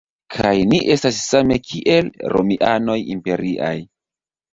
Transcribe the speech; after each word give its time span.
Kaj 0.35 0.51
ni 0.69 0.77
estas 0.93 1.19
same 1.33 1.57
kiel 1.71 2.09
romianoj 2.37 2.97
imperiaj. 3.17 3.75